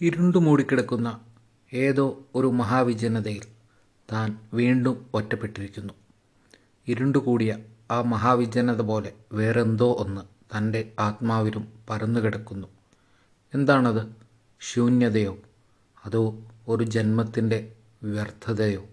[0.00, 1.20] ഇരുണ്ടു മൂടിക്കിടക്കുന്ന
[1.72, 3.40] ഏതോ ഒരു മഹാവിജനതയിൽ
[4.12, 5.94] താൻ വീണ്ടും ഒറ്റപ്പെട്ടിരിക്കുന്നു.
[6.88, 7.58] ഇരുണ്ടുകൂടിയ
[7.90, 10.20] ആ മഹാവിജനത പോലെ വേറെന്തോ ഒന്ന്
[10.56, 12.68] തന്റെ ആത്മാവിലും പരന്നു കിടക്കുന്നു.
[13.54, 14.06] എന്താണത്?
[14.60, 15.38] ശൂന്യതയോ?
[16.04, 16.38] അതോ
[16.68, 17.72] ഒരു ജന്മത്തിന്റെ
[18.02, 18.84] വ്യർത്ഥതയോ?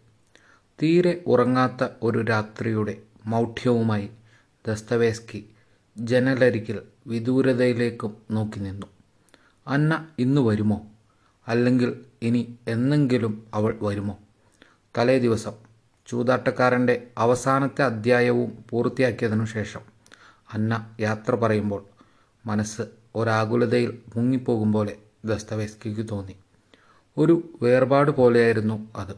[0.84, 4.10] തീരെ ഉറങ്ങാത്ത ഒരു രാത്രിയുടെ മൗഢ്യവുമായി
[4.68, 5.50] ദസ്തവേസ്കി
[5.98, 8.88] ജനലരികിൽ വിദൂരതയിലേക്കും നോക്കി നിന്നു.
[9.68, 10.93] അന്ന ഇന്ന് വരുമോ?
[11.48, 14.20] അല്ലെങ്കിൽ ഇനി എന്നെങ്കിലും അവൾ വരുമോ?
[14.98, 15.54] തലേ ദിവസം
[16.08, 19.82] ചൂതാട്ടക്കാരന്റെ അവസാനത്തെ അധ്യായവും പൂർത്തിയാക്കിയതിനു ശേഷം
[20.54, 21.86] അന്ന യാത്ര പറയുമ്പോൾ
[22.46, 22.82] മനസ്സ്
[23.16, 26.36] ഒരാകുലതയിൽ മുങ്ങിപ്പോകും പോലെ ദസ്തവേസ്കിക്ക് തോന്നി.
[27.18, 29.16] ഒരു വേർപാട് പോലെയായിരുന്നു അത്.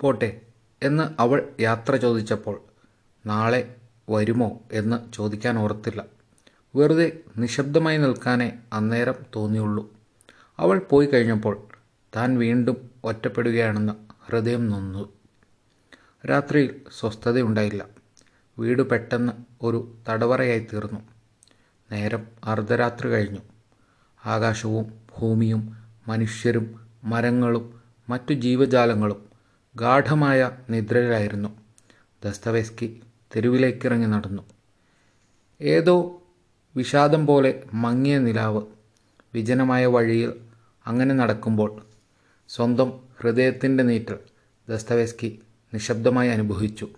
[0.00, 0.40] പോട്ടെ
[0.82, 2.62] എന്ന് അവൾ യാത്ര ചോദിച്ചപ്പോൾ
[3.26, 3.76] നാളെ
[4.10, 6.04] വരുമോ എന്ന് ചോദിക്കാൻ ഓർത്തില്ല.
[6.76, 9.97] വെറുതെ നിശബ്ദമായി നിൽക്കാനേ അന്നേരം തോന്നിയുള്ളൂ.
[10.58, 11.68] അവൾ പോയി കഴിഞ്ഞപ്പോൾ
[12.16, 13.92] താൻ വീണ്ടും ഒറ്റപ്പെടുകയാണെന്ന്
[14.26, 15.12] ഹൃദയം നൊന്നു.
[16.30, 17.86] രാത്രിയിൽ സ്വസ്ഥതയുണ്ടായില്ല.
[18.58, 21.00] വീട് പെട്ടെന്ന് ഒരു തടവറയായി തീർന്നു.
[21.92, 23.38] നേരം അർദ്ധരാത്രി കഴിഞ്ഞു.
[24.24, 25.76] ആകാശവും ഭൂമിയും
[26.08, 29.28] മനുഷ്യരും മരങ്ങളും മറ്റു ജീവജാലങ്ങളും
[29.76, 31.48] ഗാഠമായ നിദ്രയിലായിരുന്നു.
[32.24, 33.02] ദസ്തവേസ്കി
[33.36, 34.42] തെരുവിലേക്കിറങ്ങി നടന്നു.
[35.60, 36.22] ഏതോ
[36.76, 38.62] വിഷാദം പോലെ മങ്ങിയ നിലാവ്
[39.34, 40.47] വിജനമായ വഴിയിൽ
[40.88, 41.86] അങ്ങനെ നടക്കുമ്പോൾ
[42.48, 44.18] സ്വന്തം ഹൃദയത്തിന്റെ നീറ്റൽ
[44.68, 45.40] ദസ്തവേസ്കി
[45.74, 46.88] നിശബ്ദമായി അനുഭവിച്ചു.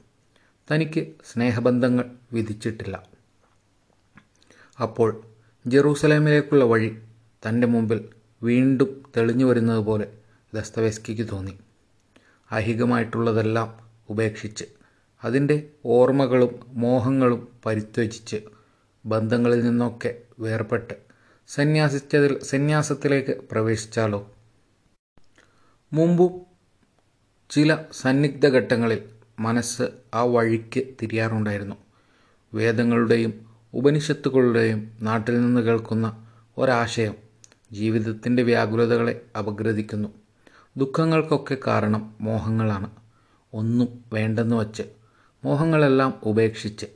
[0.71, 3.03] തനിക്ക് സ്നേഹബന്ധങ്ങൾ വിധിച്ചിട്ടില്ല.
[4.83, 5.23] അപ്പോൾ
[5.67, 6.99] ജെറൂസലേമിലേക്കുള്ള വഴി
[7.49, 8.09] തന്റെ മുമ്പിൽ
[8.43, 10.07] വീണ്ടും തെളിഞ്ഞു വരുന്നത് പോലെ
[10.55, 11.59] ദസ്തവേസ്കിക്ക് തോന്നി.
[12.55, 13.69] ഐഹികമായിട്ടുള്ളതെല്ലാം
[14.09, 14.65] ഉപേക്ഷിച്ച്
[15.25, 18.43] അതിന്റെ ഓർമ്മകളും മോഹങ്ങളും പരിത്യജിച്ച്
[19.07, 21.10] ബന്ധങ്ങളിൽ നിന്നൊക്കെ വേർപെട്ട്
[21.51, 24.35] സന്യാസിച്ചതിൽ സന്യാസത്തിലേക്ക് പ്രവേശിച്ചാലോ?
[25.93, 26.41] മുമ്പും
[27.51, 29.03] ചില സന്നിഗ്ധ ഘട്ടങ്ങളിൽ
[29.41, 29.83] മനസ്സ്
[30.15, 31.77] ആ വഴിക്ക് തിരിയാറുണ്ടായിരുന്നു.
[32.55, 36.29] വേദങ്ങളുടെയും ഉപനിഷത്തുകളുടെയും നാട്ടിൽ നിന്ന് കേൾക്കുന്ന
[36.59, 37.15] ഒരാശയം
[37.73, 40.09] ജീവിതത്തിന്റെ വ്യാകുലതകളെ അപഗ്രഥിക്കുന്നു.
[40.77, 42.91] ദുഃഖങ്ങൾക്കൊക്കെ കാരണം മോഹങ്ങളാണ്.
[43.53, 44.83] ഒന്നും വേണ്ടെന്ന് വച്ച്
[45.45, 46.87] മോഹങ്ങളെല്ലാം ഉപേക്ഷിച്ച്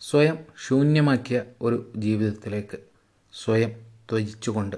[0.00, 2.91] സ്വയം ശൂന്യമാക്കിയ ഒരു ജീവിതത്തിലേക്ക്.
[3.34, 3.70] സ്വയം
[4.10, 4.76] ത്യജിച്ചുകൊണ്ട്.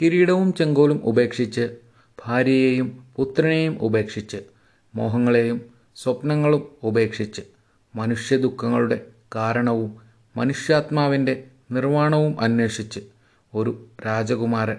[0.00, 1.76] കിരീടവും ചെങ്കോലും ഉപേക്ഷിച്ച്
[2.26, 4.36] ഭാര്യയെയും പുത്രനെയും ഉപേക്ഷിച്ച്
[4.94, 5.58] മോഹങ്ങളെയും
[5.96, 7.42] സ്വപ്നങ്ങളും ഉപേക്ഷിച്ച്
[7.94, 9.96] മനുഷ്യ ദുഃഖങ്ങളുടെ കാരണവും
[10.36, 13.00] മനുഷ്യാത്മാവിന്റെ നിർവാണവും അന്വേഷിച്ച്
[13.54, 14.76] ഒരു രാജകുമാരൻ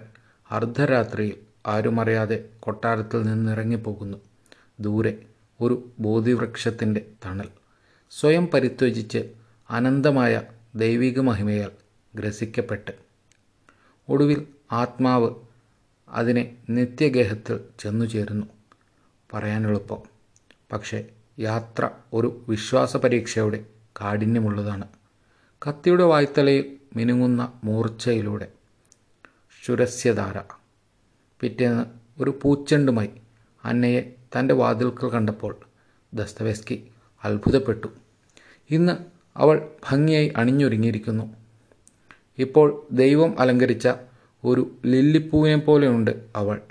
[0.52, 1.36] അർദ്ധരാത്രിയിൽ
[1.68, 4.18] ആരുമറിയാതെ കൊട്ടാരത്തിൽ നിന്നിറങ്ങിപ്പോകുന്നു.
[4.80, 5.18] ദൂരെ
[5.62, 7.50] ഒരു ബോധിവൃക്ഷത്തിന്റെ തണൽ.
[8.12, 9.34] സ്വയം പരിത്യജിച്ച്
[9.70, 10.42] അനന്തമായ
[10.76, 11.83] ദൈവിക മഹിമയാൽ
[12.16, 12.92] ഗ്രസിക്കപ്പെട്ട്.
[14.10, 15.36] ഒടുവിൽ ആത്മാവ്
[16.10, 18.48] അതിനെ നിത്യഗേഹത്തിൽ ചെന്നു ചേരുന്നു
[19.34, 19.98] പറയാനെളുപ്പം.
[20.72, 21.06] പക്ഷേ
[21.40, 23.66] യാത്ര ഒരു വിശ്വാസ പരീക്ഷയുടെ
[24.02, 24.88] കാഠിന്യമുള്ളതാണ്.
[25.68, 28.52] കത്തിയുടെ വായ്ത്തലയിൽ മിനുങ്ങുന്ന മൂർച്ചയിലൂടെ.
[29.66, 30.58] ശുരസ്യധാര.
[31.40, 31.86] പിറ്റേന്ന്
[32.24, 33.10] ഒരു പൂച്ചെണ്ടുമായി
[33.66, 35.56] അന്നയെ തന്റെ വാതിൽക്കൽ കണ്ടപ്പോൾ
[36.14, 36.88] ദസ്തവേസ്കി
[37.24, 37.88] അത്ഭുതപ്പെട്ടു.
[38.70, 38.94] ഇന്ന്
[39.38, 41.43] അവൾ ഭംഗിയായി അണിഞ്ഞൊരുങ്ങിയിരിക്കുന്നു.
[42.38, 43.88] ഇപ്പോൾ ദൈവം അലങ്കരിച്ച
[44.44, 46.62] ഒരു ലില്ലിപ്പൂവിനെ പോലെയുണ്ട് അവൾ.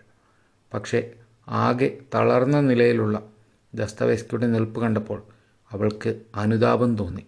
[0.74, 1.10] പക്ഷേ
[1.48, 3.22] ആകെ തളർന്ന നിലയിലുള്ള
[3.74, 5.22] ദസ്തവേസ്കിയുടെ നിൽപ്പ് കണ്ടപ്പോൾ
[5.70, 7.26] അവൾക്ക് അനുതാപം തോന്നി.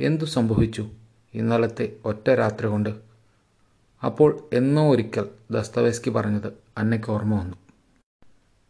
[0.00, 0.90] എന്തു സംഭവിച്ചു?
[1.34, 2.90] ഇന്നലത്തെ ഒറ്റ രാത്രി കൊണ്ട്.
[4.04, 7.56] അപ്പോൾ എന്നോ ഒരിക്കൽ ദസ്തവേസ്കി പറഞ്ഞത് അന്നയ്ക്ക് ഓർമ്മ വന്നു.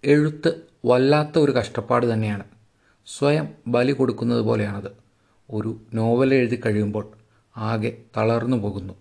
[0.05, 2.45] എഴുത്ത് വല്ലാത്ത ഒരു കഷ്ടപ്പാട് തന്നെയാണ്.
[3.07, 4.93] സ്വയം ബലി കൊടുക്കുന്നത് പോലെയാണത്.
[5.51, 7.13] ഒരു നോവൽ എഴുതി കഴിയുമ്പോൾ
[7.57, 8.95] ആകെ തളർന്നു പോകുന്നു.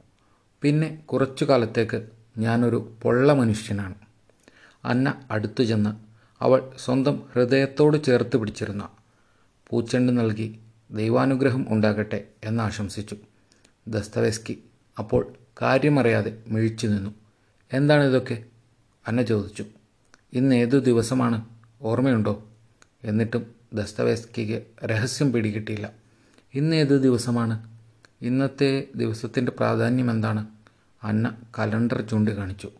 [0.62, 3.96] പിന്നെ കുറച്ചു കാലത്തേക്ക് ഞാനൊരു പൊള്ള മനുഷ്യനാണ്.
[4.86, 5.90] അന്ന അടുത്തു ചെന്ന്
[6.44, 8.90] അവൾ സ്വന്തം ഹൃദയത്തോട് ചേർത്ത് പിടിച്ചിരുന്ന.
[9.70, 10.60] പൂച്ചെണ്ട് നൽകി
[10.92, 13.18] ദൈവാനുഗ്രഹം ഉണ്ടാകട്ടെ എന്നാശംസിച്ചു
[13.88, 14.64] ദസ്തവേസ്കി
[15.00, 17.12] അപ്പോൾ കാര്യമറിയാതെ മിഴിച്ചു നിന്നു.
[17.74, 18.44] എന്താണിതൊക്കെ
[19.08, 19.66] അന്ന ചോദിച്ചു.
[20.34, 21.46] ഇന്ന് ഏതു ദിവസമാണ്?
[21.82, 22.50] ഓർമ്മയുണ്ടോ?
[23.04, 25.92] എന്നിട്ടും ദസ്തവേസ്കിക്ക് രഹസ്യം പിടികിട്ടിയില്ല.
[26.54, 27.69] ഇന്ന് ഏത് ദിവസമാണ്?
[28.22, 30.48] ഇന്നത്തെ ദിവസത്തിന്റെ പ്രാധാന്യം എന്താണ്?
[31.04, 32.72] അന്ന കലണ്ടർ ചൂണ്ടിക്കാണിച്ചു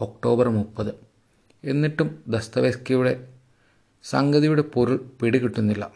[0.00, 0.94] ഒക്ടോബർ മുപ്പത്.
[1.64, 3.28] എന്നിട്ടും ദസ്തവേസ്കിയുടെ
[4.02, 5.90] സംഗതിയുടെ പൊരുൾ പിടികിട്ടുന്നില്ല.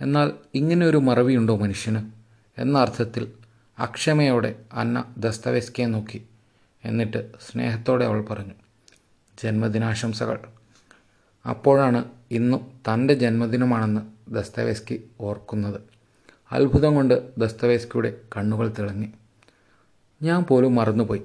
[0.00, 2.10] എന്നാൽ ഇങ്ങനെ ഒരു മറവിയുണ്ടോ മനുഷ്യന്?
[2.58, 3.32] എന്ന അർത്ഥത്തിൽ
[3.78, 6.26] അക്ഷമയോടെ അന്ന ദസ്തവേസ്കിയെ നോക്കി.
[6.84, 8.52] എന്നിട്ട് സ്നേഹത്തോടെ അവൾ പറഞ്ഞു
[9.42, 10.38] ജന്മദിനാശംസകൾ.
[11.50, 14.00] അപ്പോഴാണ് ഇന്നും തന്റെ ജന്മദിനമാണെന്ന്
[14.34, 15.95] ദസ്തവേസ്കി ഓർക്കുന്നത്.
[16.52, 19.12] അത്ഭുതം കൊണ്ട് ദസ്തവേസ്കിയുടെ കണ്ണുകൾ തിളങ്ങി.
[20.22, 21.22] ഞാൻ പോലും മറന്നുപോയി.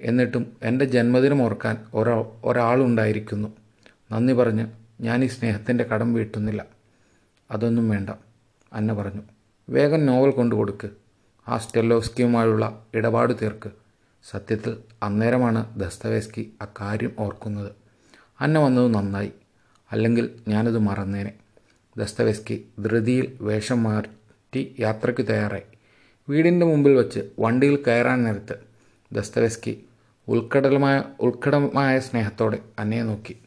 [0.00, 3.48] എന്നിട്ടും എന്റെ ജന്മദിനം ഓർക്കാൻ ഒരാൾ ഒരാളുണ്ടായിരിക്കുന്നു.
[4.12, 4.66] നന്ദി പറഞ്ഞ്
[5.00, 6.64] ഞാൻ ഈ സ്നേഹത്തിന്റെ കടം വീട്ടുന്നില്ല.
[7.50, 8.10] അതൊന്നും വേണ്ട
[8.72, 9.22] അന്ന പറഞ്ഞു.
[9.68, 10.90] വേഗം നോവൽ കൊണ്ടു കൊടുക്ക്.
[11.48, 13.70] ആ സ്റ്റെല്ലോസ്കിയുമായുള്ള ഇടപാട് തീർക്ക്.
[14.30, 17.72] സത്യത്തിൽ അന്നേരമാണ് ദസ്തവേസ്കി അക്കാര്യം ഓർക്കുന്നത്.
[18.40, 19.32] അന്ന വന്നത് നന്നായി.
[19.92, 21.34] അല്ലെങ്കിൽ ഞാനത് മറന്നേനെ.
[21.98, 23.82] ദസ്തവേസ്കി ധൃതിയിൽ വേഷം
[24.48, 25.62] മാറ്റി യാത്രയ്ക്ക് തയ്യാറായി.
[26.28, 28.54] വീടിന്റെ മുമ്പിൽ വച്ച് വണ്ടിയിൽ കയറാൻ നേരത്ത്
[29.12, 29.84] ദസ്തവെസ്കി
[30.28, 33.38] ഉൾക്കടലമായ ഉൾക്കടമായ സ്നേഹത്തോടെ അന്നയെ നോക്കി.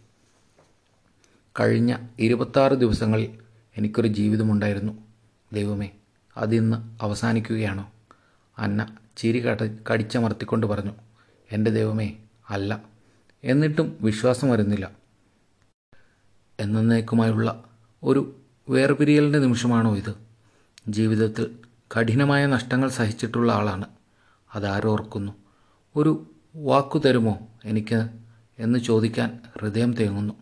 [1.60, 3.40] കഴിഞ്ഞ ഇരുപത്താറ് ദിവസങ്ങളിൽ
[3.78, 4.94] എനിക്കൊരു ജീവിതമുണ്ടായിരുന്നു.
[5.54, 5.90] ദൈവമേ
[6.38, 7.92] അതിന്ന് അവസാനിക്കുകയാണോ?
[8.58, 9.58] അന്ന ചിരി കട
[9.92, 10.92] കടിച്ചമർത്തിക്കൊണ്ട് പറഞ്ഞു
[11.52, 12.14] എന്റെ ദൈവമേ
[12.50, 12.84] അല്ല.
[13.44, 14.92] എന്നിട്ടും വിശ്വാസം വരുന്നില്ല.
[16.60, 17.64] എന്നേക്കുമായുള്ള
[18.04, 18.36] ഒരു
[18.70, 20.31] വേർപിരിയലിന്റെ നിമിഷമാണോ ഇത്?
[20.88, 21.60] ജീവിതത്തിൽ
[21.98, 23.86] കഠിനമായ നഷ്ടങ്ങൾ സഹിച്ചിട്ടുള്ള ആളാണ്.
[24.56, 25.32] അതാരോർക്കുന്നു?
[25.96, 28.08] ഒരു വാക്കു തരുമോ എനിക്ക്
[28.60, 30.34] എന്ന് ചോദിക്കാൻ ഹൃദയം തേങ്ങുന്നു.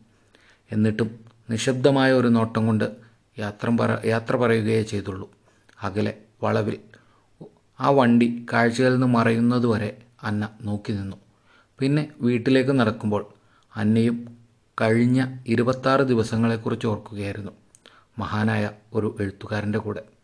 [0.72, 1.20] എന്നിട്ടും
[1.50, 2.96] നിശബ്ദമായ ഒരു നോട്ടം കൊണ്ട്
[3.40, 5.32] യാത്ര പറ യാത്ര പറയുകയേ ചെയ്തുള്ളൂ.
[5.84, 6.80] അകലെ വളവിൽ
[7.80, 11.18] ആ വണ്ടി കാഴ്ചയിൽ നിന്ന് മറയുന്നതുവരെ അന്ന നോക്കി നിന്നു.
[11.80, 13.26] പിന്നെ വീട്ടിലേക്ക് നടക്കുമ്പോൾ
[13.76, 14.38] അന്നയും
[14.82, 17.52] കഴിഞ്ഞ ഇരുപത്താറ് ദിവസങ്ങളെക്കുറിച്ച് ഓർക്കുകയായിരുന്നു.
[18.20, 20.19] മഹാനായ ഒരു എഴുത്തുകാരന്റെ കൂടെ.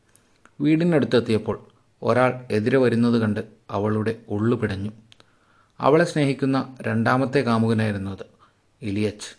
[0.62, 1.68] വീടിനടുത്തെത്തിയപ്പോൾ
[2.04, 3.40] ഒരാൾ എതിരെ വരുന്നത് കണ്ട്
[3.72, 4.92] അവളുടെ ഉള്ളു പിടഞ്ഞു.
[5.80, 8.25] അവളെ സ്നേഹിക്കുന്ന രണ്ടാമത്തെ കാമുകനായിരുന്നു അത്
[8.81, 9.38] ഇലിയച്ച്.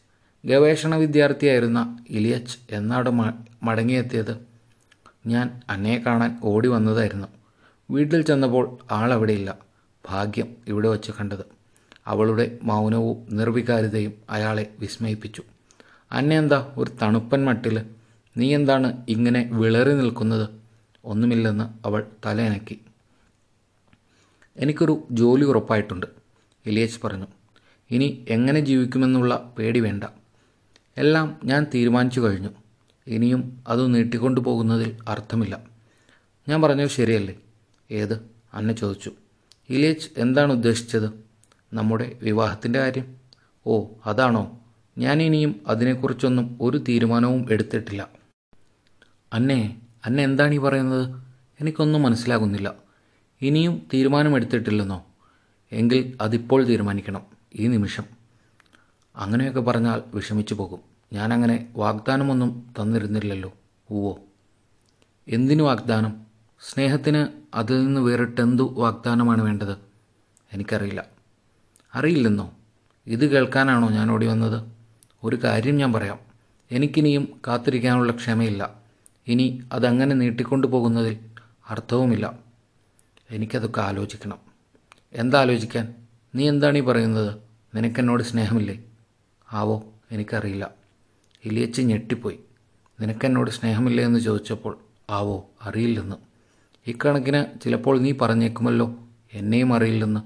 [0.49, 3.11] ഗവേഷണ വിദ്യാർത്ഥിയായിരുന്ന ഇലിയച്ച് എന്നാട്
[3.63, 4.47] മടങ്ങിയെത്തിയത്?
[5.27, 7.29] ഞാൻ അന്നയെ കാണാൻ ഓടി വന്നതായിരുന്നു.
[7.91, 9.59] വീട്ടിൽ ചെന്നപ്പോൾ ആളവിടെയില്ല
[10.09, 11.45] ഭാഗ്യം ഇവിടെ വച്ച് കണ്ടത്.
[12.07, 15.43] അവളുടെ മൗനവും നിർവികാരിതയും അയാളെ വിസ്മയിപ്പിച്ചു.
[16.13, 17.87] അന്നെന്താ ഒരു തണുപ്പൻ മട്ടിൽ
[18.37, 20.49] നീ എന്താണ് ഇങ്ങനെ വിളറി നിൽക്കുന്നത്?
[21.07, 22.81] ഒന്നുമില്ലെന്ന് അവൾ തലയനക്കി.
[24.57, 26.07] എനിക്കൊരു ജോലി ഉറപ്പായിട്ടുണ്ട്
[26.67, 27.27] എലിയച്ച് പറഞ്ഞു.
[27.91, 30.05] ഇനി എങ്ങനെ ജീവിക്കുമെന്നുള്ള പേടി വേണ്ട.
[30.97, 32.49] എല്ലാം ഞാൻ തീരുമാനിച്ചു കഴിഞ്ഞു.
[33.07, 35.63] ഇനിയും അത് നീട്ടിക്കൊണ്ടു പോകുന്നതിൽ അർത്ഥമില്ല.
[36.49, 37.35] ഞാൻ പറഞ്ഞത് ശരിയല്ലേ?
[37.91, 38.31] ഏത്?
[38.55, 39.13] അന്നെ ചോദിച്ചു.
[39.71, 41.11] ഇലിയച്ച് എന്താണ് ഉദ്ദേശിച്ചത്?
[41.73, 43.17] നമ്മുടെ വിവാഹത്തിന്റെ കാര്യം?
[43.67, 44.61] ഓ അതാണോ?
[44.99, 48.09] ഞാൻ ഇനിയും അതിനെക്കുറിച്ചൊന്നും ഒരു തീരുമാനവും എടുത്തിട്ടില്ല.
[49.33, 49.77] അന്നേ
[50.07, 51.23] അന്ന എന്താണ് ഈ പറയുന്നത്?
[51.61, 52.73] എനിക്കൊന്നും മനസ്സിലാകുന്നില്ല.
[53.43, 55.07] ഇനിയും തീരുമാനമെടുത്തിട്ടില്ലെന്നോ?
[55.73, 57.23] എങ്കിൽ അതിപ്പോൾ തീരുമാനിക്കണം
[57.55, 58.05] ഈ നിമിഷം.
[59.17, 60.81] അങ്ങനെയൊക്കെ പറഞ്ഞാൽ വിഷമിച്ചു പോകും.
[61.13, 63.53] ഞാനങ്ങനെ വാഗ്ദാനമൊന്നും തന്നിരുന്നില്ലല്ലോ
[63.91, 64.19] ഉവോ
[65.29, 66.21] എന്തിനു വാഗ്ദാനം?
[66.61, 67.27] സ്നേഹത്തിന്
[67.57, 69.77] അതിൽ നിന്ന് വേറിട്ടെന്തു വാഗ്ദാനമാണ് വേണ്ടത്?
[70.53, 71.05] എനിക്കറിയില്ല.
[71.95, 72.53] അറിയില്ലെന്നോ?
[73.07, 74.69] ഇത് കേൾക്കാനാണോ ഞാൻ ഓടി വന്നത്?
[75.25, 76.19] ഒരു കാര്യം ഞാൻ പറയാം.
[76.71, 78.76] എനിക്കിനിയും കാത്തിരിക്കാനുള്ള ക്ഷമയില്ല.
[79.29, 81.19] ഇനി അതങ്ങനെ നീട്ടിക്കൊണ്ടു പോകുന്നതിൽ
[81.71, 82.39] അർത്ഥവുമില്ല.
[83.31, 84.39] എനിക്കതൊക്കെ ആലോചിക്കണം.
[85.13, 85.95] എന്താ ആലോചിക്കാൻ?
[86.35, 87.35] നീ എന്താണ് പറയുന്നത്?
[87.75, 88.85] നിനക്കെന്നോട് സ്നേഹമില്ലേ?
[89.53, 90.71] ആവോ എനിക്കറിയില്ല.
[91.45, 92.39] ഇലിയച്ച് ഞെട്ടിപ്പോയി.
[93.01, 94.79] നിനക്കെന്നോട് സ്നേഹമില്ലേ എന്ന് ചോദിച്ചപ്പോൾ
[95.11, 96.17] ആവോ അറിയില്ലെന്ന്.
[96.87, 98.97] ഇക്കണക്കിന് ചിലപ്പോൾ നീ പറഞ്ഞേക്കുമല്ലോ
[99.33, 100.21] എന്നെയും അറിയില്ലെന്ന്.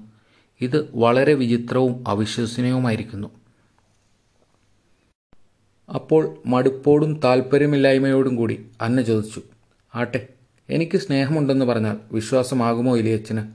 [0.61, 3.40] ഇത് വളരെ വിചിത്രവും അവിശ്വസനീയവുമായിരിക്കുന്നു.
[5.95, 9.41] അപ്പോൾ മടുപ്പോടും താല്പര്യമില്ലായ്മയോടും കൂടി അന്ന ചോദിച്ചു
[9.95, 10.27] ആട്ടെ
[10.69, 13.47] എനിക്ക് സ്നേഹമുണ്ടെന്ന് പറഞ്ഞാൽ വിശ്വാസമാകുമോ ഇലിയച്ചന്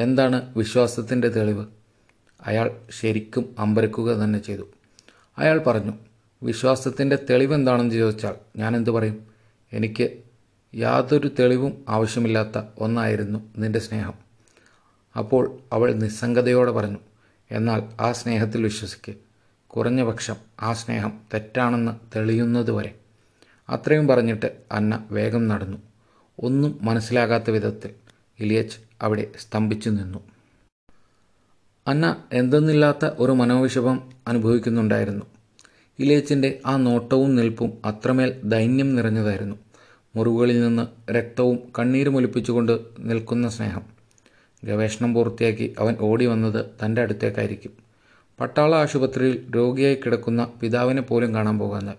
[0.00, 1.66] എന്താണ് വിശ്വാസത്തിന്റെ തെളിവ്?
[2.46, 4.62] അയാൾ ശരിക്കും അമ്പരക്കുക തന്നെ ചെയ്തു.
[5.38, 5.92] അയാൾ പറഞ്ഞു
[6.42, 9.26] വിശ്വാസത്തിന്റെ തെളിവ് എന്താണെന്ന് ചോദിച്ചാൽ ഞാൻ എന്തു പറയും?
[9.72, 10.10] എനിക്ക്
[10.74, 14.14] യാതൊരു തെളിവും ആവശ്യമില്ലാത്ത ഒന്നായിരുന്നു നിന്റെ സ്നേഹം.
[15.16, 16.98] അപ്പോൾ അവൾ നിസ്സംഗതയോടെ പറഞ്ഞു
[17.50, 19.25] എന്നാൽ ആ സ്നേഹത്തിൽ വിശ്വസിക്ക്.
[19.76, 22.94] കുറഞ്ഞ പക്ഷം ആ സ്നേഹം തെറ്റാണെന്ന് തെളിയുന്നതുവരെ.
[23.68, 25.78] അത്രയും പറഞ്ഞിട്ട് അന്ന വേഗം നടന്നു.
[26.38, 27.90] ഒന്നും മനസ്സിലാകാത്ത വിധത്തിൽ
[28.40, 30.18] ഇലിയച്ച് അവിടെ സ്തംഭിച്ചു നിന്നു.
[31.86, 35.26] അന്ന എന്തെന്നില്ലാത്ത ഒരു മനോവിഷമം അനുഭവിക്കുന്നുണ്ടായിരുന്നു.
[35.98, 39.56] ഇലിയച്ചിന്റെ ആ നോട്ടവും നിൽപ്പും അത്രമേൽ ദൈന്യം നിറഞ്ഞതായിരുന്നു.
[40.16, 43.82] മുറിവുകളിൽ നിന്ന് രക്തവും കണ്ണീരും ഒലിപ്പിച്ചുകൊണ്ട് നിൽക്കുന്ന സ്നേഹം.
[44.64, 47.85] ഗവേഷണം പൂർത്തിയാക്കി അവൻ ഓടി വന്നത് തന്റെ അടുത്തേക്കായിരിക്കും.
[48.40, 51.92] പട്ടാള ആശുപത്രിയിൽ രോഗിയായി കിടക്കുന്ന പിതാവിനെ പോലും കാണാൻ പോകാന്ന്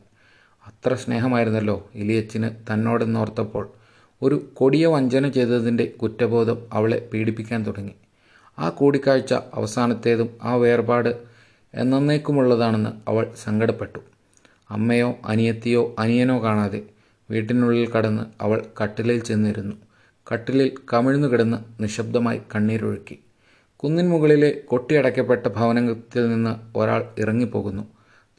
[0.67, 3.69] അത്ര സ്നേഹമായിരുന്നല്ലോ ഇലിയച്ചിന് തന്നോടെന്നോർത്തപ്പോൾ.
[4.21, 7.95] ഒരു കൊടിയ വഞ്ചന ചെയ്തതിന്റെ കുറ്റബോധം അവളെ പീഡിപ്പിക്കാൻ തുടങ്ങി.
[8.59, 11.11] ആ കൂടിക്കാഴ്ച അവസാനത്തേതും ആ വേർപാട്
[11.73, 13.99] എന്നേക്കുമുള്ളതാണെന്ന് അവൾ സങ്കടപ്പെട്ടു.
[14.69, 16.83] അമ്മയോ അനിയത്തിയോ അനിയനോ കാണാതെ
[17.31, 19.75] വീട്ടിനുള്ളിൽ കടന്ന് അവൾ കട്ടിലിൽ ചെന്നിരുന്നു.
[20.33, 23.19] കട്ടിലിൽ കമിഴ്ന്നു കിടന്ന് നിശബ്ദമായി കണ്ണീരൊഴുക്കി.
[23.83, 27.83] കുന്നിൻ മുകളിലെ കൊട്ടിയടയ്ക്കപ്പെട്ട ഭവനത്തിൽ നിന്ന് ഒരാൾ ഇറങ്ങിപ്പോകുന്നു.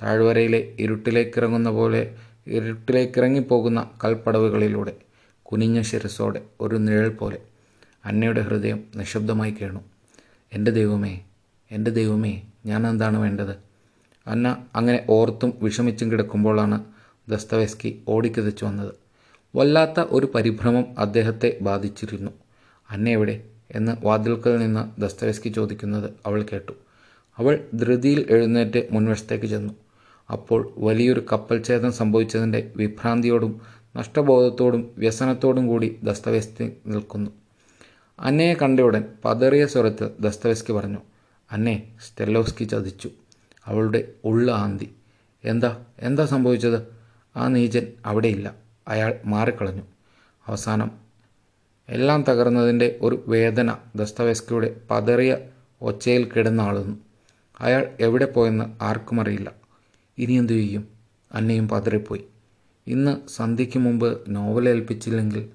[0.02, 2.14] താഴ്വരയിലെ ഇരുട്ടിലേക്കിറങ്ങുന്ന പോലെ
[2.46, 4.96] ഇരുട്ടിലേക്കിറങ്ങിപ്പോകുന്ന കൽപ്പടവുകളിലൂടെ
[5.42, 7.38] കുനിഞ്ഞ ശിരസോടെ ഒരു നിഴൽ പോലെ
[8.04, 9.80] അന്നയുടെ ഹൃദയം നിശബ്ദമായി കേണു.
[10.52, 11.20] എന്റെ ദൈവമേ
[11.72, 13.56] എന്റെ ദൈവമേ ഞാൻ എന്താണ് വേണ്ടത്?
[14.26, 16.84] അന്ന അങ്ങനെ ഓർത്തും വിഷമിച്ചും കിടക്കുമ്പോഴാണ്
[17.28, 18.94] ദസ്തവേസ്കി ഓടിക്കതച്ചു വന്നത്.
[19.56, 22.30] വല്ലാത്ത ഒരു പരിഭ്രമം അദ്ദേഹത്തെ ബാധിച്ചിരുന്നു.
[22.90, 26.72] അന്ന എവിടെ എന്ന് വാതിൽക്കൽ നിന്ന് ദസ്തവേസ്കി ചോദിക്കുന്നത് അവൾ കേട്ടു.
[27.38, 29.74] അവൾ ധൃതിയിൽ എഴുന്നേറ്റ് മുൻവശത്തേക്ക് ചെന്നു.
[30.30, 33.60] അപ്പോൾ വലിയൊരു കപ്പൽ ഛേദം സംഭവിച്ചതിന്റെ വിഭ്രാന്തിയോടും
[33.96, 37.30] നഷ്ടബോധത്തോടും വ്യസനത്തോടും കൂടി ദസ്തവേസ്കി നിൽക്കുന്നു.
[38.20, 40.98] അന്നയെ കണ്ടയുടൻ പതറിയ സ്വരത്തിൽ ദസ്തവേസ്കി പറഞ്ഞു
[41.52, 43.10] അന്നെ സ്റ്റെല്ലോസ്കി ചതിച്ചു.
[43.66, 44.94] അവളുടെ ഉള്ള ആന്തി.
[45.44, 46.82] എന്താ എന്താ സംഭവിച്ചത്?
[47.36, 48.54] ആ നീചൻ അവിടെയില്ല.
[48.88, 49.82] അയാൾ മാറിക്കളഞ്ഞു.
[50.46, 51.07] അവസാനം
[51.90, 55.36] എല്ലാം തകർന്നതിന്റെ ഒരു വേദന ദസ്തവേസ്കിയുടെ പതറിയ
[55.82, 56.96] ഒച്ചയിൽ കിടന്നാളുന്നു
[57.60, 59.52] അയാൾ എവിടെ പോയെന്ന് ആർക്കും അറിയില്ല.
[60.18, 60.88] ഇനി എന്തു ചെയ്യും?
[61.32, 62.24] അന്നയും പതറിപ്പോയി.
[62.86, 65.48] ഇന്ന് സന്ധ്യയ്ക്ക് മുമ്പ് നോവൽ ഏൽപ്പിച്ചില്ലെങ്കിൽ.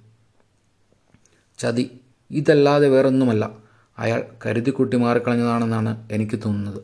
[1.58, 2.00] ചതി
[2.32, 3.58] ഇതല്ലാതെ വേറൊന്നുമല്ല.
[4.00, 6.82] അയാൾ കരുതിക്കുട്ടി മാറിക്കളഞ്ഞതാണെന്നാണ് എനിക്ക് തോന്നുന്നത്.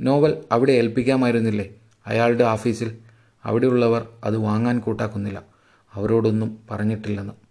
[0.00, 1.74] നോവൽ അവിടെ ഏൽപ്പിക്കാമായിരുന്നില്ലേ?
[2.06, 2.98] അയാളുടെ ഓഫീസിൽ.
[3.44, 5.42] അവിടെയുള്ളവർ അത് വാങ്ങാൻ കൂട്ടാക്കുന്നില്ല.
[5.94, 7.45] അവരോടൊന്നും പറഞ്ഞിട്ടില്ലെന്ന്.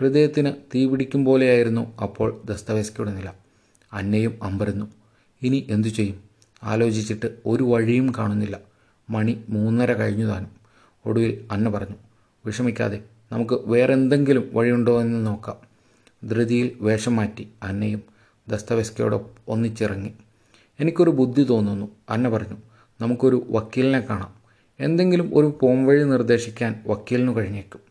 [0.00, 3.30] ഹൃദയത്തിന് തീപിടിക്കും പോലെയായിരുന്നു അപ്പോൾ ദസ്തവേസ്കിയുടെ നില.
[3.92, 4.86] അന്നയും അമ്പരന്നു.
[5.42, 6.22] ഇനി എന്തു ചെയ്യും?
[6.62, 8.58] ആലോചിച്ചിട്ട് ഒരു വഴിയും കാണുന്നില്ല.
[9.10, 10.50] മണി മൂന്നര കഴിഞ്ഞു താനും.
[11.06, 11.96] ഒടുവിൽ അന്ന പറഞ്ഞു
[12.46, 13.02] വിഷമിക്കാതെ
[13.32, 15.56] നമുക്ക് വേറെന്തെങ്കിലും വഴിയുണ്ടോ എന്ന് നോക്കാം.
[16.28, 18.02] ധൃതിയിൽ വേഷം മാറ്റി അന്നയും
[18.48, 20.12] ദസ്തവേസ്കയോടൊപ്പം ഒന്നിച്ചിറങ്ങി.
[20.80, 21.88] എനിക്കൊരു ബുദ്ധി തോന്നുന്നു.
[22.10, 22.56] അന്ന പറഞ്ഞു
[23.00, 24.34] നമുക്കൊരു വക്കീലിനെ കാണാം.
[24.80, 27.89] എന്തെങ്കിലും ഒരു പോംവഴി നിർദ്ദേശിക്കാൻ വക്കീലിനു കഴിഞ്ഞേക്കും.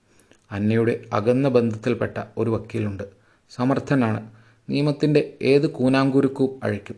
[0.52, 3.04] അന്നയുടെ അകന്ന ബന്ധത്തിൽപ്പെട്ട ഒരു വക്കീലുണ്ട്.
[3.50, 4.32] സമർത്ഥനാണ്.
[4.70, 6.96] നിയമത്തിന്റെ ഏത് കൂനാങ്കുരുക്കും അഴിക്കും.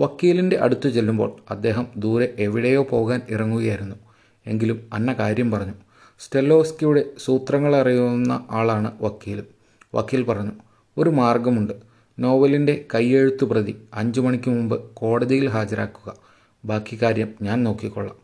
[0.00, 3.96] വക്കീലിന്റെ അടുത്തു ചെല്ലുമ്പോൾ അദ്ദേഹം ദൂരെ എവിടെയോ പോകാൻ ഇറങ്ങുകയായിരുന്നു.
[4.46, 5.72] എങ്കിലും അന്ന കാര്യം പറഞ്ഞു.
[6.18, 9.42] സ്റ്റെല്ലോസ്കിയുടെ സൂത്രങ്ങൾ അറിയുന്ന ആളാണ് വക്കീൽ
[9.94, 10.52] വക്കീൽ പറഞ്ഞു
[10.98, 11.72] ഒരു മാർഗമുണ്ട്.
[12.18, 16.14] നോവലിന്റെ കയ്യെഴുത്തു പ്രതി അഞ്ചു മണിക്ക് മുമ്പ് കോടതിയിൽ ഹാജരാക്കുക.
[16.64, 18.16] ബാക്കി കാര്യം ഞാൻ നോക്കിക്കൊള്ളാം.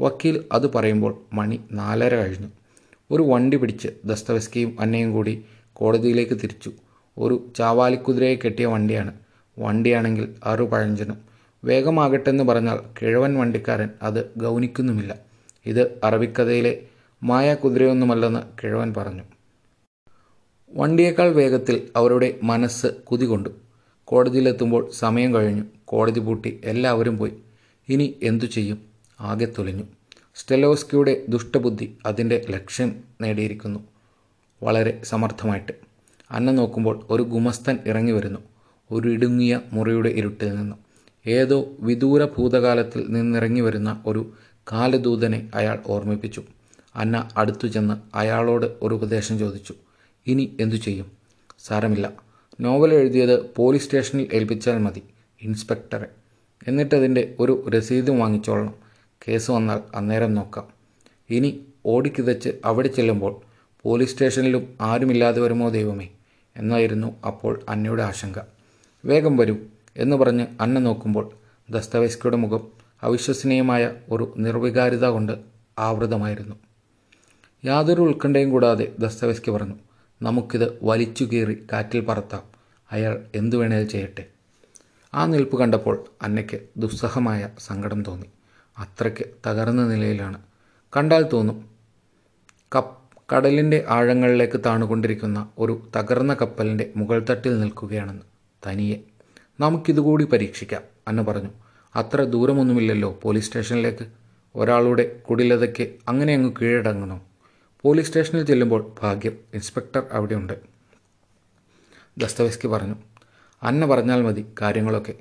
[0.00, 2.48] വക്കീൽ അത് പറയുമ്പോൾ മണി നാലര കഴിഞ്ഞു.
[3.12, 6.72] ഒരു വണ്ടി പിടിച്ച് ദസ്തവസ്കിയും അന്നയും കൂടി കോടതിയിലേക്ക് തിരിച്ചു.
[7.18, 9.14] ഒരു ചാവാലിക്കുതിരയെ കെട്ടിയ വണ്ടിയാണ്.
[9.58, 11.18] വണ്ടിയാണെങ്കിൽ അറു പഴഞ്ചനും.
[11.64, 15.18] വേഗമാകട്ടെന്ന് പറഞ്ഞാൽ കിഴവൻ വണ്ടിക്കാരൻ അത് ഗൗനിക്കുന്നുമില്ല.
[15.66, 16.82] ഇത് അറബിക്കഥയിലെ
[17.22, 19.22] മായ കുതിരയൊന്നുമല്ലെന്ന് കിഴവൻ പറഞ്ഞു.
[20.72, 23.48] വണ്ടിയേക്കാൾ വേഗത്തിൽ അവരുടെ മനസ്സ് കുതികൊണ്ടു.
[24.04, 25.62] കോടതിയിലെത്തുമ്പോൾ സമയം കഴിഞ്ഞു.
[25.84, 27.32] കോടതി പൂട്ടി എല്ലാവരും പോയി.
[27.88, 28.78] ഇനി എന്തു ചെയ്യും?
[29.20, 29.82] ആകെ തൊലിഞ്ഞു.
[30.34, 33.80] സ്റ്റെലോസ്കിയുടെ ദുഷ്ടബുദ്ധി അതിന്റെ ലക്ഷ്യം നേടിയിരിക്കുന്നു.
[34.62, 35.72] വളരെ സമർത്ഥമായിട്ട്.
[36.30, 38.40] അന്ന നോക്കുമ്പോൾ ഒരു ഗുമസ്തൻ ഇറങ്ങി വരുന്നു.
[38.90, 40.78] ഒരു ഇടുങ്ങിയ മുറിയുടെ ഇരുട്ടിൽ നിന്നും.
[41.26, 44.32] ഏതോ വിദൂര ഭൂതകാലത്തിൽ നിന്നിറങ്ങി വരുന്ന ഒരു
[44.72, 46.42] കാലദൂതനെ അയാൾ ഓർമ്മിപ്പിച്ചു.
[46.96, 49.74] അന്ന അടുത്തു ചെന്ന് അയാളോട് ഒരു ഉപദേശം ചോദിച്ചു.
[50.26, 51.12] ഇനി എന്തു ചെയ്യും?
[51.58, 52.12] സാരമില്ല.
[52.60, 55.02] നോവൽ എഴുതിയത് പോലീസ് സ്റ്റേഷനിൽ ഏൽപ്പിച്ചാൽ മതി
[55.42, 56.06] ഇൻസ്പെക്ടറെ.
[56.68, 58.81] എന്നിട്ടതിന്റെ ഒരു രസീതും വാങ്ങിച്ചോളണം.
[59.28, 60.68] കേസ് വന്നാൽ അന്നേരം നോക്കാം.
[61.30, 63.40] ഇനി ഓടിക്കിതച്ച് അവിടെ ചെല്ലുമ്പോൾ
[63.82, 66.08] പോലീസ് സ്റ്റേഷനിലും ആരുമില്ലാതെ വരുമോ ദൈവമേ?
[66.56, 68.38] എന്നായിരുന്നു അപ്പോൾ അന്നയുടെ ആശങ്ക.
[69.04, 69.56] വേഗം വരൂ
[69.96, 71.32] എന്ന് പറഞ്ഞ് അന്ന നോക്കുമ്പോൾ
[71.70, 72.68] ദസ്തവേസ്കിയുടെ മുഖം
[73.02, 75.32] അവിശ്വസനീയമായ ഒരു നിർവികാരിത കൊണ്ട്
[75.78, 76.56] ആവൃതമായിരുന്നു.
[77.64, 79.74] യാതൊരു ഉത്കണ്ഠയും കൂടാതെ ദസ്തവേസ്കി പറഞ്ഞു
[80.22, 82.42] നമുക്കിത് വലിച്ചു കീറി കാറ്റിൽ പറത്താം.
[82.92, 84.26] അയാൾ എന്തു വേണേൽ ചെയ്യട്ടെ.
[85.14, 88.26] ആ നിൽപ്പ് കണ്ടപ്പോൾ അന്നയ്ക്ക് ദുസ്സഹമായ സങ്കടം തോന്നി.
[88.82, 90.38] അത്രയ്ക്ക് തകർന്ന നിലയിലാണ്.
[90.96, 91.58] കണ്ടാൽ തോന്നും
[92.74, 92.98] കപ്പ്
[93.34, 98.22] കടലിന്റെ ആഴങ്ങളിലേക്ക് താണുകൊണ്ടിരിക്കുന്ന ഒരു തകർന്ന കപ്പലിന്റെ മുകൾ തട്ടിൽ നിൽക്കുകയാണെന്ന്.
[98.66, 98.96] തനിയെ
[99.60, 101.50] നമുക്കിതുകൂടി പരീക്ഷിക്കാം അന്ന് പറഞ്ഞു.
[101.96, 104.06] അത്ര ദൂരമൊന്നുമില്ലല്ലോ പോലീസ് സ്റ്റേഷനിലേക്ക്.
[104.56, 107.22] ഒരാളുടെ കുടിലതയ്ക്ക് അങ്ങനെ അങ്ങ് കീഴടങ്ങണോ?
[107.82, 110.52] പോലീസ് സ്റ്റേഷനിൽ ചെല്ലുമ്പോൾ ഭാഗ്യം ഇൻസ്പെക്ടർ അവിടെയുണ്ട്.
[112.18, 112.94] ദസ്തവസ്കി പറഞ്ഞു
[113.62, 115.14] അന്ന പറഞ്ഞാൽ മതി കാര്യങ്ങളൊക്കെ.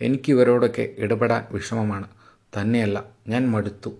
[0.00, 2.06] എനിക്ക് ഇവരോടൊക്കെ ഇടപെടാൻ വിഷമമാണ്.
[2.60, 3.90] തന്നെയല്ല ഞാൻ മടുത്തു.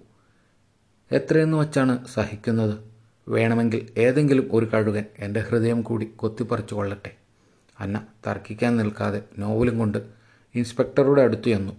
[1.12, 2.74] എത്രയെന്ന് വച്ചാണ് സഹിക്കുന്നത്?
[3.28, 7.16] വേണമെങ്കിൽ ഏതെങ്കിലും ഒരു കഴുകൻ എന്റെ ഹൃദയം കൂടി കൊത്തിപ്പറിച്ചു കൊള്ളട്ടെ.
[7.80, 9.98] അന്ന തർക്കിക്കാൻ നിൽക്കാതെ നോവലും കൊണ്ട്
[10.54, 11.72] ഇൻസ്പെക്ടറുടെ അടുത്തു ചെന്നു.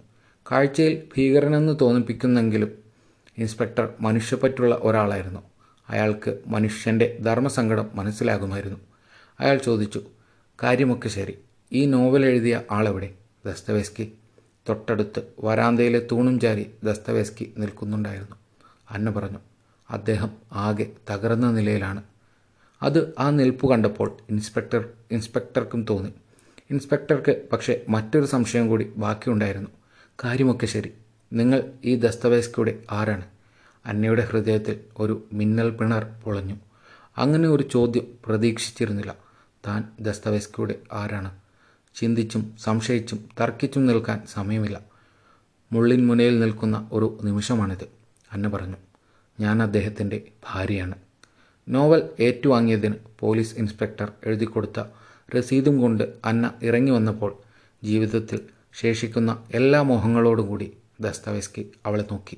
[0.51, 2.71] കാഴ്ചയിൽ ഭീകരനെന്ന് തോന്നിപ്പിക്കുന്നെങ്കിലും
[3.37, 5.39] ഇൻസ്പെക്ടർ മനുഷ്യപ്പറ്റുള്ള ഒരാളായിരുന്നു.
[5.89, 8.77] അയാൾക്ക് മനുഷ്യന്റെ ധർമ്മസങ്കടം മനസ്സിലാകുമായിരുന്നു.
[9.39, 10.01] അയാൾ ചോദിച്ചു
[10.63, 11.37] കാര്യമൊക്കെ ശരി.
[11.71, 13.13] ഈ നോവൽ എഴുതിയ ആളെവിടെ?
[13.45, 14.13] ദസ്തവേസ്കി?
[14.69, 18.35] തൊട്ടടുത്ത് വരാന്തയിലെ തൂണും ചാരി ദസ്തവേസ്കി നിൽക്കുന്നുണ്ടായിരുന്നു.
[18.89, 19.37] അന്ന പറഞ്ഞു
[19.89, 22.03] അദ്ദേഹം ആകെ തകർന്ന നിലയിലാണ്.
[22.83, 26.13] അത് ആ നിൽപ്പ് കണ്ടപ്പോൾ ഇൻസ്പെക്ടർ ഇൻസ്പെക്ടർക്കും തോന്നി.
[26.71, 29.69] ഇൻസ്പെക്ടർക്ക് പക്ഷേ മറ്റൊരു സംശയം കൂടി ബാക്കിയുണ്ടായിരുന്നു.
[30.23, 30.93] കാര്യമൊക്കെ ശരി.
[31.33, 33.25] നിങ്ങൾ ഈ ദസ്തവേസ്കിയുടെ ആരാണ്?
[33.85, 36.55] അന്നയുടെ ഹൃദയത്തിൽ ഒരു മിന്നൽ പിണർ പൊളഞ്ഞു.
[37.17, 39.15] അങ്ങനെ ഒരു ചോദ്യം പ്രതീക്ഷിച്ചിരുന്നില്ല.
[39.67, 41.31] താൻ ദസ്തവേസ്കിയുടെ ആരാണ്?
[41.97, 44.79] ചിന്തിച്ചും സംശയിച്ചും തർക്കിച്ചും നിൽക്കാൻ സമയമില്ല.
[45.71, 47.87] മുള്ളിൻ മുനയിൽ നിൽക്കുന്ന ഒരു നിമിഷമാണിത്.
[48.31, 48.75] അന്ന പറഞ്ഞു
[49.39, 50.95] ഞാൻ അദ്ദേഹത്തിന്റെ ഭാര്യയാണ്.
[51.69, 54.83] നോവൽ ഏറ്റുവാങ്ങിയതിന് പോലീസ് ഇൻസ്പെക്ടർ എഴുതിക്കൊടുത്ത
[55.37, 57.37] രസീതും കൊണ്ട് അന്ന ഇറങ്ങി വന്നപ്പോൾ
[57.83, 58.39] ജീവിതത്തിൽ
[58.73, 62.37] ശേഷിക്കുന്ന എല്ലാ മോഹങ്ങളോടും കൂടി ദസ്തവേസ്കി അവളെ നോക്കി.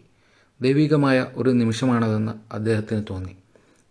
[0.62, 3.38] ദൈവികമായ ഒരു നിമിഷമാണതെന്ന് അദ്ദേഹത്തിന് തോന്നി.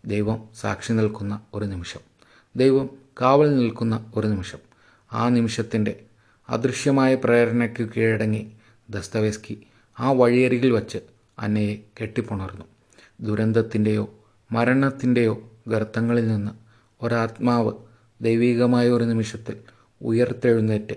[0.05, 2.01] ദൈവം സാക്ഷി നിൽക്കുന്ന ഒരു നിമിഷം.
[2.57, 4.68] ദൈവം കാവൽ നിൽക്കുന്ന ഒരു നിമിഷം.
[5.13, 5.93] ആ നിമിഷത്തിന്റെ
[6.49, 8.43] അദൃശ്യമായ പ്രേരണയ്ക്ക് കീഴടങ്ങി
[8.91, 9.55] ദസ്തവേസ്കി
[9.99, 10.99] ആ വഴിയരികിൽ വച്ച്
[11.39, 12.65] അന്നയെ കെട്ടിപ്പുണർന്നു.
[13.21, 14.05] ദുരന്തത്തിന്റെയോ
[14.53, 15.35] മരണത്തിന്റെയോ
[15.69, 16.53] ഗർത്തങ്ങളിൽ നിന്ന്
[17.03, 17.73] ഒരാത്മാവ്
[18.21, 19.57] ദൈവികമായ ഒരു നിമിഷത്തിൽ
[20.01, 20.97] ഉയർത്തെഴുന്നേറ്റ്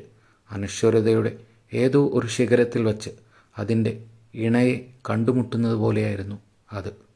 [0.49, 1.31] അനശ്വരതയുടെ
[1.73, 3.09] ഏതോ ഒരു ശിഖരത്തിൽ വച്ച്
[3.57, 3.91] അതിന്റെ
[4.35, 4.75] ഇണയെ
[5.09, 6.37] കണ്ടുമുട്ടുന്നത് പോലെയായിരുന്നു
[6.71, 7.10] അത്.